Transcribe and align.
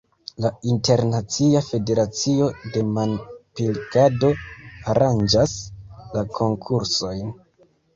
La 0.43 0.49
Internacia 0.69 1.61
Federacio 1.67 2.49
de 2.73 2.85
Manpilkado 2.97 4.35
aranĝas 4.97 5.59
la 6.19 6.29
konkursojn. 6.43 7.37